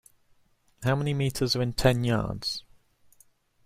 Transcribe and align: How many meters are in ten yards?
How 0.81 0.95
many 0.95 1.13
meters 1.13 1.55
are 1.55 1.61
in 1.61 1.73
ten 1.73 2.03
yards? 2.03 2.63